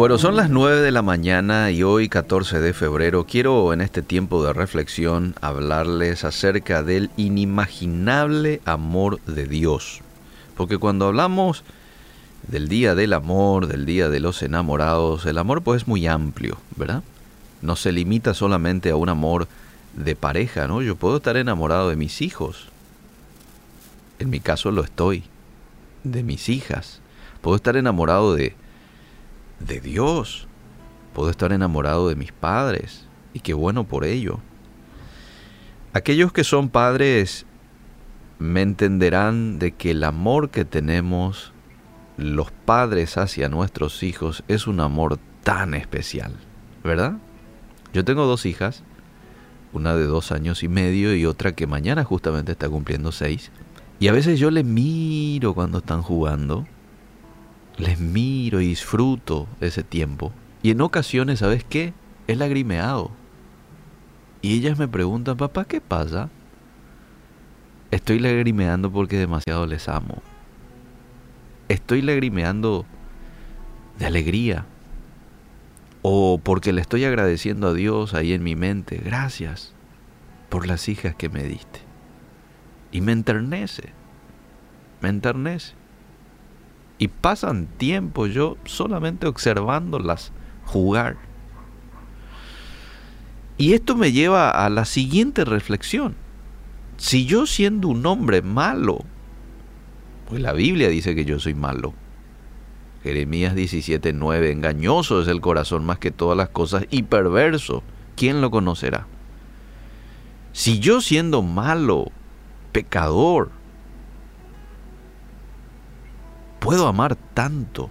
[0.00, 4.00] Bueno, son las 9 de la mañana y hoy 14 de febrero quiero en este
[4.00, 10.00] tiempo de reflexión hablarles acerca del inimaginable amor de Dios.
[10.56, 11.64] Porque cuando hablamos
[12.48, 16.56] del día del amor, del día de los enamorados, el amor pues es muy amplio,
[16.76, 17.02] ¿verdad?
[17.60, 19.48] No se limita solamente a un amor
[19.92, 20.80] de pareja, ¿no?
[20.80, 22.68] Yo puedo estar enamorado de mis hijos.
[24.18, 25.24] En mi caso lo estoy.
[26.04, 27.00] De mis hijas.
[27.42, 28.54] Puedo estar enamorado de
[29.60, 30.48] de Dios.
[31.14, 34.40] Puedo estar enamorado de mis padres y qué bueno por ello.
[35.92, 37.46] Aquellos que son padres
[38.38, 41.52] me entenderán de que el amor que tenemos
[42.16, 46.34] los padres hacia nuestros hijos es un amor tan especial,
[46.84, 47.18] ¿verdad?
[47.92, 48.82] Yo tengo dos hijas,
[49.72, 53.50] una de dos años y medio y otra que mañana justamente está cumpliendo seis.
[53.98, 56.66] Y a veces yo les miro cuando están jugando
[57.80, 60.32] les miro y disfruto ese tiempo.
[60.62, 61.94] Y en ocasiones, ¿sabes qué?
[62.26, 63.10] Es lagrimeado.
[64.42, 66.30] Y ellas me preguntan, papá, ¿qué pasa?
[67.90, 70.22] Estoy lagrimeando porque demasiado les amo.
[71.68, 72.86] Estoy lagrimeando
[73.98, 74.66] de alegría.
[76.02, 79.00] O porque le estoy agradeciendo a Dios ahí en mi mente.
[79.04, 79.74] Gracias
[80.48, 81.80] por las hijas que me diste.
[82.92, 83.92] Y me enternece.
[85.00, 85.79] Me enternece
[87.00, 90.32] y pasan tiempo yo solamente observándolas
[90.66, 91.16] jugar.
[93.56, 96.14] Y esto me lleva a la siguiente reflexión.
[96.98, 98.98] Si yo siendo un hombre malo,
[100.28, 101.94] pues la Biblia dice que yo soy malo.
[103.02, 107.82] Jeremías 17:9, engañoso es el corazón más que todas las cosas y perverso,
[108.14, 109.06] ¿quién lo conocerá?
[110.52, 112.12] Si yo siendo malo,
[112.72, 113.52] pecador,
[116.60, 117.90] puedo amar tanto,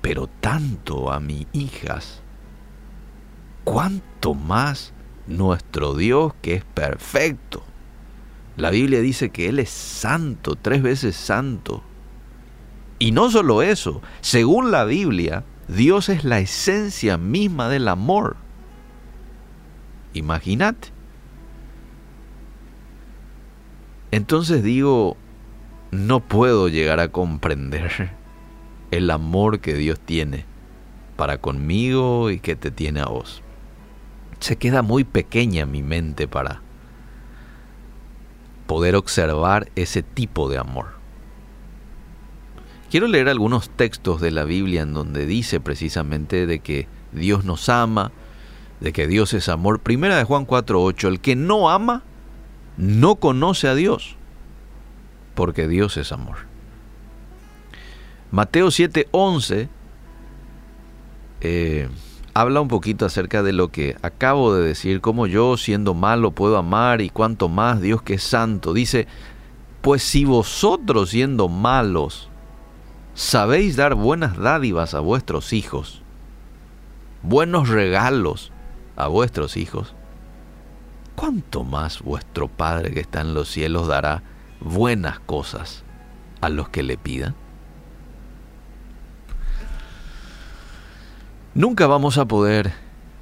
[0.00, 2.22] pero tanto a mis hijas,
[3.64, 4.94] cuánto más
[5.26, 7.62] nuestro Dios que es perfecto.
[8.56, 11.82] La Biblia dice que Él es santo, tres veces santo.
[12.98, 18.36] Y no solo eso, según la Biblia, Dios es la esencia misma del amor.
[20.14, 20.88] Imagínate.
[24.12, 25.18] Entonces digo,
[25.90, 28.12] no puedo llegar a comprender
[28.90, 30.44] el amor que Dios tiene
[31.16, 33.42] para conmigo y que te tiene a vos.
[34.40, 36.60] Se queda muy pequeña mi mente para
[38.66, 40.96] poder observar ese tipo de amor.
[42.90, 47.68] Quiero leer algunos textos de la Biblia en donde dice precisamente de que Dios nos
[47.68, 48.12] ama,
[48.80, 49.80] de que Dios es amor.
[49.80, 52.02] Primera de Juan 4:8, el que no ama
[52.76, 54.16] no conoce a Dios,
[55.36, 56.38] porque Dios es amor.
[58.32, 59.68] Mateo 7:11
[61.42, 61.88] eh,
[62.34, 66.56] habla un poquito acerca de lo que acabo de decir, cómo yo siendo malo puedo
[66.56, 68.72] amar y cuánto más Dios que es santo.
[68.74, 69.06] Dice,
[69.80, 72.28] pues si vosotros siendo malos
[73.14, 76.02] sabéis dar buenas dádivas a vuestros hijos,
[77.22, 78.52] buenos regalos
[78.96, 79.94] a vuestros hijos,
[81.14, 84.22] ¿cuánto más vuestro Padre que está en los cielos dará
[84.60, 85.84] buenas cosas
[86.40, 87.34] a los que le pidan?
[91.54, 92.72] Nunca vamos a poder,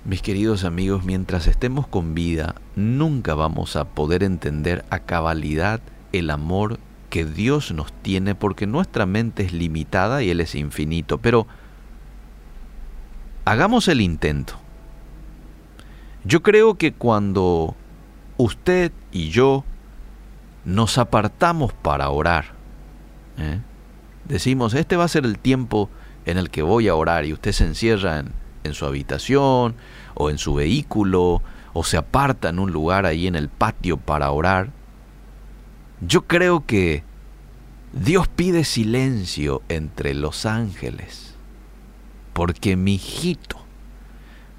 [0.05, 5.81] mis queridos amigos, mientras estemos con vida, nunca vamos a poder entender a cabalidad
[6.13, 6.81] el amor
[7.11, 11.19] que Dios nos tiene porque nuestra mente es limitada y Él es infinito.
[11.19, 11.47] Pero
[13.45, 14.55] hagamos el intento.
[16.25, 17.77] Yo creo que cuando
[18.37, 19.65] usted y yo
[20.65, 22.47] nos apartamos para orar.
[23.39, 23.61] ¿eh?
[24.25, 25.91] Decimos, este va a ser el tiempo
[26.27, 28.33] en el que voy a orar y usted se encierra en,
[28.65, 29.75] en su habitación
[30.15, 31.43] o en su vehículo
[31.73, 34.71] o se aparta en un lugar ahí en el patio para orar.
[36.01, 37.03] Yo creo que
[37.93, 41.35] Dios pide silencio entre los ángeles
[42.35, 43.57] porque mi hijito,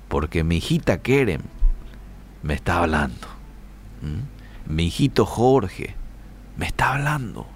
[0.07, 1.41] porque mi hijita Kerem
[2.41, 3.27] me está hablando
[4.65, 5.95] mi hijito Jorge
[6.57, 7.47] me está hablando.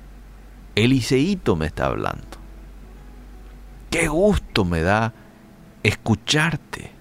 [0.75, 2.38] Eliseíto me está hablando.
[3.89, 5.13] Qué gusto me da
[5.83, 6.91] escucharte.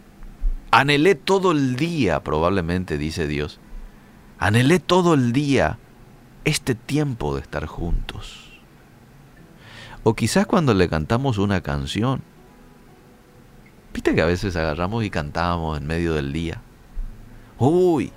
[0.71, 3.61] Anhelé todo el día, probablemente dice Dios.
[4.39, 5.79] Anhelé todo el día
[6.45, 8.61] este tiempo de estar juntos.
[10.03, 12.23] O quizás cuando le cantamos una canción.
[13.93, 16.63] Viste que a veces agarramos y cantamos en medio del día.
[17.59, 18.13] Uy,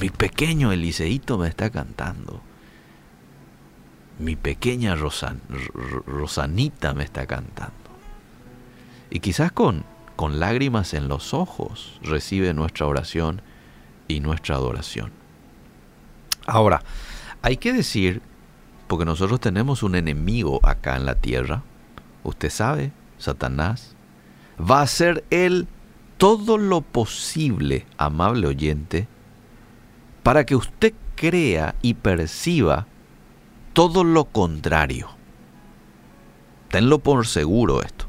[0.00, 2.40] mi pequeño Eliseíto me está cantando.
[4.18, 7.72] Mi pequeña Rosanita me está cantando.
[9.10, 9.84] y quizás con,
[10.16, 13.42] con lágrimas en los ojos recibe nuestra oración
[14.08, 15.12] y nuestra adoración.
[16.46, 16.82] Ahora,
[17.42, 18.22] hay que decir,
[18.86, 21.62] porque nosotros tenemos un enemigo acá en la tierra,
[22.24, 23.94] usted sabe, Satanás,
[24.58, 25.66] va a hacer él
[26.18, 29.08] todo lo posible, amable oyente,
[30.22, 32.86] para que usted crea y perciba
[33.72, 35.08] todo lo contrario.
[36.68, 38.06] Tenlo por seguro esto.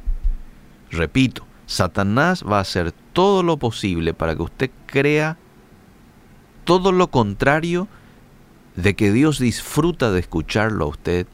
[0.92, 5.38] Repito, Satanás va a hacer todo lo posible para que usted crea
[6.65, 7.88] todo lo contrario
[8.75, 11.27] de que Dios disfruta de escucharlo a usted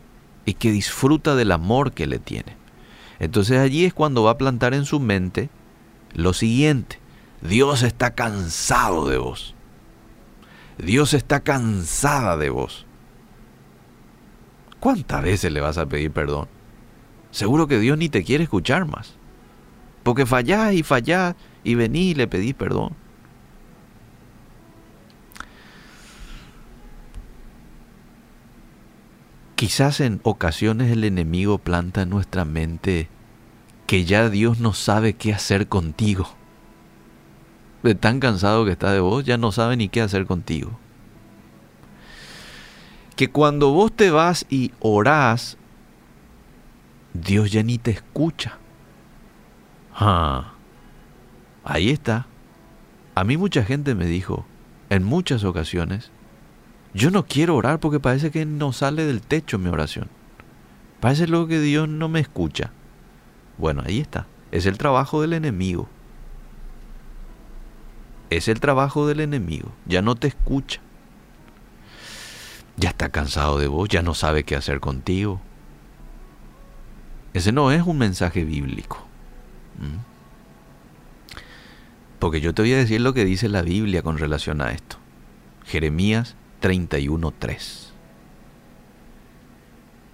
[0.46, 2.58] y que disfruta del amor que le tiene.
[3.20, 5.50] Entonces allí es cuando va a plantar en su mente
[6.14, 7.00] lo siguiente.
[7.42, 9.56] Dios está cansado de vos.
[10.84, 12.86] Dios está cansada de vos.
[14.80, 16.48] ¿Cuántas veces le vas a pedir perdón?
[17.32, 19.16] Seguro que Dios ni te quiere escuchar más.
[20.04, 22.96] Porque fallás y fallás y venís y le pedís perdón.
[29.56, 33.10] Quizás en ocasiones el enemigo planta en nuestra mente
[33.86, 36.39] que ya Dios no sabe qué hacer contigo.
[37.84, 40.78] De tan cansado que está de vos, ya no sabe ni qué hacer contigo.
[43.16, 45.58] Que cuando vos te vas y orás,
[47.14, 48.58] Dios ya ni te escucha.
[49.94, 50.54] Ah,
[51.64, 52.28] ahí está.
[53.16, 54.46] A mí mucha gente me dijo,
[54.90, 56.12] en muchas ocasiones,
[56.94, 60.08] yo no quiero orar porque parece que no sale del techo mi oración.
[61.00, 62.72] Parece luego que Dios no me escucha.
[63.58, 64.28] Bueno, ahí está.
[64.52, 65.90] Es el trabajo del enemigo.
[68.30, 69.72] Es el trabajo del enemigo.
[69.86, 70.82] Ya no te escucha.
[72.78, 75.42] Ya está cansado de vos, ya no sabe qué hacer contigo.
[77.34, 79.06] Ese no es un mensaje bíblico.
[82.20, 84.98] Porque yo te voy a decir lo que dice la Biblia con relación a esto.
[85.66, 87.90] Jeremías 31.3.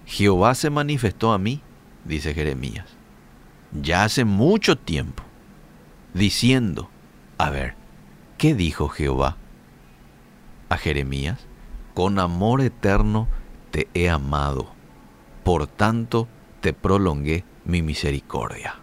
[0.06, 1.60] Jehová se manifestó a mí,
[2.04, 2.86] dice Jeremías,
[3.72, 5.24] ya hace mucho tiempo,
[6.14, 6.88] diciendo,
[7.38, 7.74] a ver,
[8.38, 9.36] ¿qué dijo Jehová
[10.68, 11.46] a Jeremías?
[11.94, 13.28] Con amor eterno
[13.70, 14.68] te he amado,
[15.44, 16.28] por tanto
[16.60, 18.76] te prolongué mi misericordia.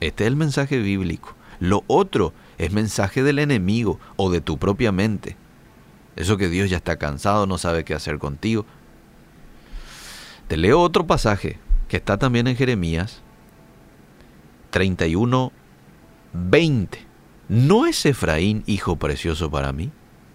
[0.00, 1.34] Este es el mensaje bíblico.
[1.60, 5.36] Lo otro es mensaje del enemigo o de tu propia mente.
[6.16, 8.66] Eso que Dios ya está cansado, no sabe qué hacer contigo.
[10.48, 11.58] Te leo otro pasaje
[11.88, 13.22] que está también en Jeremías
[14.70, 15.52] 31,
[16.32, 17.05] 20.
[17.48, 19.92] ¿No es Efraín hijo precioso para mí?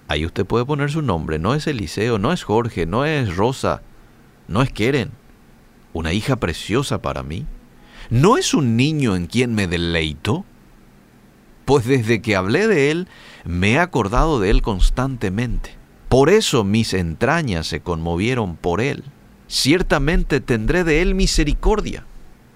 [0.08, 1.40] Ahí usted puede poner su nombre.
[1.40, 3.82] No es Eliseo, no es Jorge, no es Rosa,
[4.48, 5.12] no es Keren.
[5.94, 7.46] Una hija preciosa para mí.
[8.10, 10.46] ¿No es un niño en quien me deleito?
[11.66, 13.08] Pues desde que hablé de él,
[13.46, 15.76] me he acordado de él constantemente.
[16.10, 19.04] Por eso mis entrañas se conmovieron por él.
[19.48, 22.06] Ciertamente tendré de él misericordia.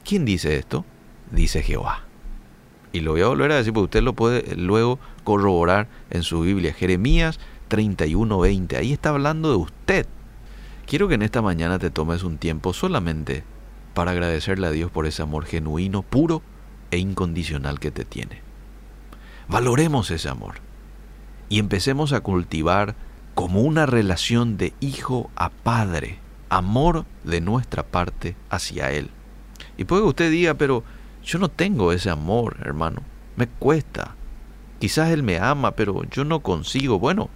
[0.04, 0.86] ¿Quién dice esto?
[1.31, 2.05] Dice Jehová.
[2.95, 6.39] Y lo voy a volver a decir porque usted lo puede luego corroborar en su
[6.39, 6.71] Biblia.
[6.71, 8.77] Jeremías 31:20.
[8.77, 10.07] Ahí está hablando de usted.
[10.88, 13.44] Quiero que en esta mañana te tomes un tiempo solamente
[13.94, 16.42] para agradecerle a Dios por ese amor genuino, puro
[16.89, 18.42] e incondicional que te tiene.
[19.49, 20.61] Valoremos ese amor
[21.49, 22.95] y empecemos a cultivar
[23.33, 29.09] como una relación de hijo a padre, amor de nuestra parte hacia Él.
[29.75, 30.85] Y puede que usted diga, pero
[31.25, 33.01] yo no tengo ese amor, hermano,
[33.35, 34.15] me cuesta.
[34.79, 36.99] Quizás Él me ama, pero yo no consigo.
[36.99, 37.29] Bueno,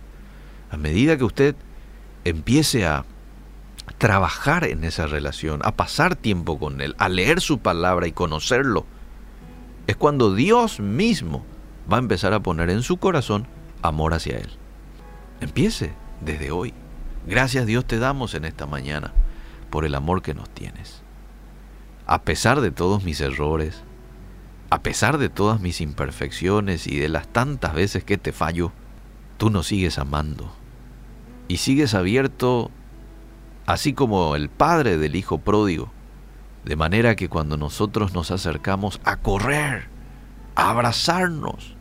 [0.70, 1.56] a medida que usted
[2.24, 3.06] empiece a
[3.98, 8.86] trabajar en esa relación, a pasar tiempo con Él, a leer su palabra y conocerlo,
[9.88, 11.44] es cuando Dios mismo
[11.92, 13.48] va a empezar a poner en su corazón
[13.82, 14.52] amor hacia Él.
[15.42, 16.74] Empiece desde hoy.
[17.26, 19.14] Gracias Dios te damos en esta mañana
[19.72, 21.02] por el amor que nos tienes.
[22.12, 23.84] A pesar de todos mis errores,
[24.72, 28.72] a pesar de todas mis imperfecciones y de las tantas veces que te fallo,
[29.38, 30.52] tú nos sigues amando
[31.48, 32.72] y sigues abierto
[33.68, 35.92] así como el padre del hijo pródigo,
[36.66, 39.88] de manera que cuando nosotros nos acercamos a correr,
[40.56, 41.76] a abrazarnos,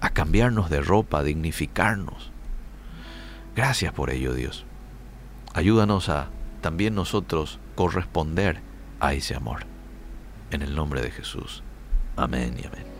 [0.00, 2.32] a cambiarnos de ropa, a dignificarnos.
[3.54, 4.66] Gracias por ello, Dios.
[5.54, 6.30] Ayúdanos a
[6.66, 8.60] también nosotros corresponder
[8.98, 9.60] a ese amor.
[10.50, 11.62] En el nombre de Jesús.
[12.16, 12.95] Amén y amén.